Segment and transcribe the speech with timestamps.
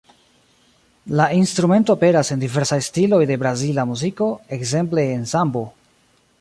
[1.19, 5.67] La instrumento aperas en diversaj stiloj de brazila muziko, ekzemple en sambo.